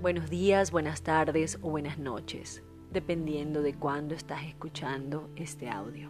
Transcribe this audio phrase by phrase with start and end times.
[0.00, 6.08] Buenos días, buenas tardes o buenas noches, dependiendo de cuándo estás escuchando este audio.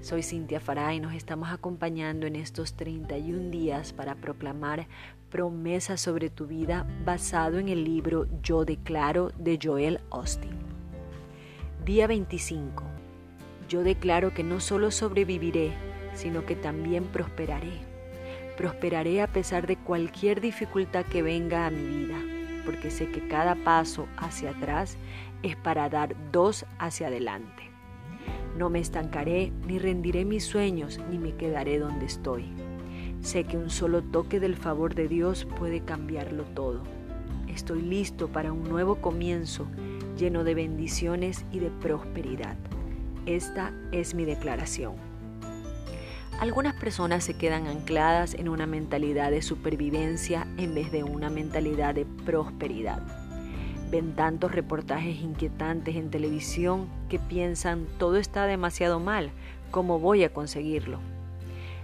[0.00, 4.88] Soy Cintia Farah y nos estamos acompañando en estos 31 días para proclamar
[5.28, 10.56] promesas sobre tu vida basado en el libro Yo Declaro de Joel Austin.
[11.84, 12.84] Día 25.
[13.68, 15.72] Yo declaro que no solo sobreviviré,
[16.14, 17.82] sino que también prosperaré.
[18.56, 22.37] Prosperaré a pesar de cualquier dificultad que venga a mi vida
[22.68, 24.98] porque sé que cada paso hacia atrás
[25.42, 27.62] es para dar dos hacia adelante.
[28.58, 32.44] No me estancaré ni rendiré mis sueños ni me quedaré donde estoy.
[33.22, 36.82] Sé que un solo toque del favor de Dios puede cambiarlo todo.
[37.46, 39.66] Estoy listo para un nuevo comienzo
[40.18, 42.58] lleno de bendiciones y de prosperidad.
[43.24, 45.07] Esta es mi declaración.
[46.38, 51.96] Algunas personas se quedan ancladas en una mentalidad de supervivencia en vez de una mentalidad
[51.96, 53.02] de prosperidad.
[53.90, 59.32] Ven tantos reportajes inquietantes en televisión que piensan todo está demasiado mal,
[59.72, 61.00] ¿cómo voy a conseguirlo?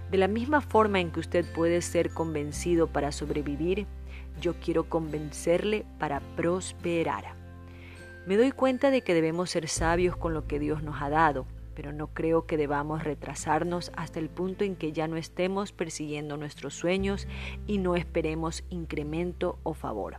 [0.09, 3.87] De la misma forma en que usted puede ser convencido para sobrevivir,
[4.39, 7.33] yo quiero convencerle para prosperar.
[8.25, 11.45] Me doy cuenta de que debemos ser sabios con lo que Dios nos ha dado
[11.75, 16.37] pero no creo que debamos retrasarnos hasta el punto en que ya no estemos persiguiendo
[16.37, 17.27] nuestros sueños
[17.67, 20.17] y no esperemos incremento o favor.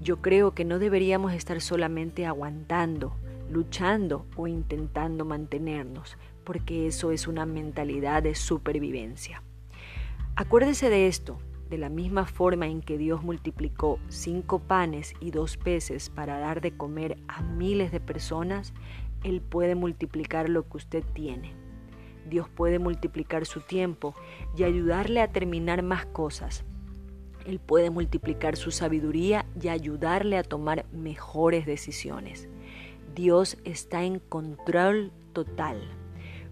[0.00, 3.14] Yo creo que no deberíamos estar solamente aguantando,
[3.50, 9.42] luchando o intentando mantenernos, porque eso es una mentalidad de supervivencia.
[10.34, 11.38] Acuérdese de esto,
[11.70, 16.60] de la misma forma en que Dios multiplicó cinco panes y dos peces para dar
[16.60, 18.74] de comer a miles de personas,
[19.24, 21.54] él puede multiplicar lo que usted tiene.
[22.28, 24.14] Dios puede multiplicar su tiempo
[24.56, 26.64] y ayudarle a terminar más cosas.
[27.46, 32.48] Él puede multiplicar su sabiduría y ayudarle a tomar mejores decisiones.
[33.14, 35.82] Dios está en control total.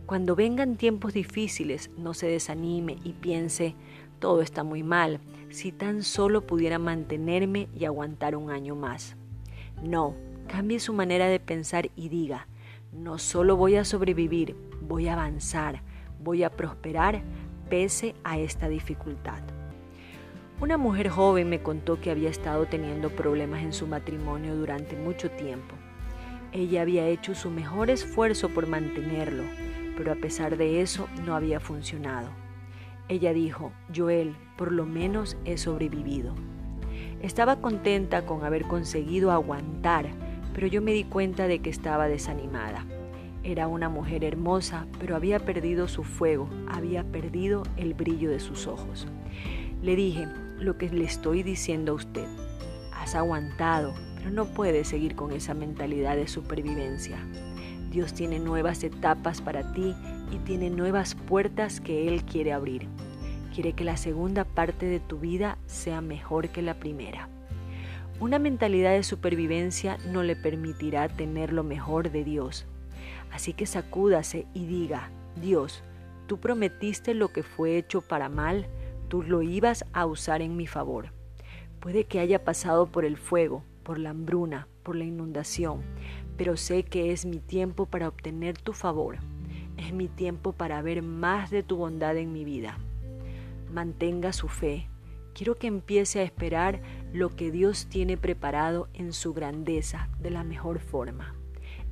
[0.06, 3.76] Cuando vengan tiempos difíciles, no se desanime y piense,
[4.18, 9.16] todo está muy mal, si tan solo pudiera mantenerme y aguantar un año más.
[9.82, 10.16] No,
[10.48, 12.48] cambie su manera de pensar y diga,
[12.92, 15.82] no solo voy a sobrevivir, voy a avanzar,
[16.18, 17.22] voy a prosperar
[17.68, 19.42] pese a esta dificultad.
[20.60, 25.30] Una mujer joven me contó que había estado teniendo problemas en su matrimonio durante mucho
[25.30, 25.74] tiempo.
[26.52, 29.44] Ella había hecho su mejor esfuerzo por mantenerlo,
[29.96, 32.28] pero a pesar de eso no había funcionado.
[33.08, 36.34] Ella dijo, Joel, por lo menos he sobrevivido.
[37.22, 40.10] Estaba contenta con haber conseguido aguantar,
[40.54, 42.84] pero yo me di cuenta de que estaba desanimada.
[43.42, 48.66] Era una mujer hermosa, pero había perdido su fuego, había perdido el brillo de sus
[48.66, 49.06] ojos.
[49.82, 50.26] Le dije
[50.58, 52.26] lo que le estoy diciendo a usted.
[52.92, 57.16] Has aguantado, pero no puedes seguir con esa mentalidad de supervivencia.
[57.90, 59.94] Dios tiene nuevas etapas para ti
[60.30, 62.86] y tiene nuevas puertas que Él quiere abrir.
[63.54, 67.28] Quiere que la segunda parte de tu vida sea mejor que la primera.
[68.20, 72.66] Una mentalidad de supervivencia no le permitirá tener lo mejor de Dios.
[73.32, 75.10] Así que sacúdase y diga,
[75.40, 75.82] Dios,
[76.26, 78.66] tú prometiste lo que fue hecho para mal,
[79.08, 81.14] tú lo ibas a usar en mi favor.
[81.80, 85.80] Puede que haya pasado por el fuego, por la hambruna, por la inundación,
[86.36, 89.16] pero sé que es mi tiempo para obtener tu favor.
[89.78, 92.76] Es mi tiempo para ver más de tu bondad en mi vida.
[93.72, 94.90] Mantenga su fe,
[95.34, 96.80] Quiero que empiece a esperar
[97.12, 101.34] lo que Dios tiene preparado en su grandeza de la mejor forma.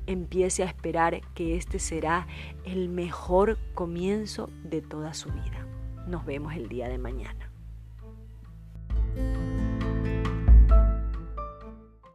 [0.05, 2.27] Empiece a esperar que este será
[2.63, 5.67] el mejor comienzo de toda su vida.
[6.07, 7.48] Nos vemos el día de mañana.